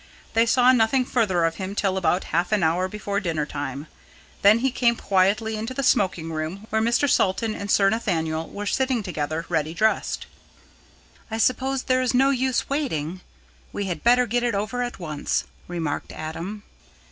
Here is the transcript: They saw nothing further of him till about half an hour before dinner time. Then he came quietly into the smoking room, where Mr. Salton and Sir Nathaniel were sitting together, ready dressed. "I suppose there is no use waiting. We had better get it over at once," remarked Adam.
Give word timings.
They 0.33 0.47
saw 0.47 0.71
nothing 0.71 1.05
further 1.05 1.45
of 1.45 1.57
him 1.57 1.75
till 1.75 1.95
about 1.95 2.23
half 2.33 2.51
an 2.51 2.63
hour 2.63 2.87
before 2.87 3.19
dinner 3.19 3.45
time. 3.45 3.85
Then 4.41 4.57
he 4.65 4.71
came 4.71 4.95
quietly 4.95 5.55
into 5.55 5.75
the 5.75 5.83
smoking 5.83 6.33
room, 6.33 6.65
where 6.71 6.81
Mr. 6.81 7.07
Salton 7.07 7.53
and 7.53 7.69
Sir 7.69 7.87
Nathaniel 7.91 8.49
were 8.49 8.65
sitting 8.65 9.03
together, 9.03 9.45
ready 9.47 9.75
dressed. 9.75 10.25
"I 11.29 11.37
suppose 11.37 11.83
there 11.83 12.01
is 12.01 12.15
no 12.15 12.31
use 12.31 12.67
waiting. 12.67 13.21
We 13.71 13.85
had 13.85 14.03
better 14.03 14.25
get 14.25 14.41
it 14.41 14.55
over 14.55 14.81
at 14.81 14.97
once," 14.97 15.43
remarked 15.67 16.11
Adam. 16.13 16.63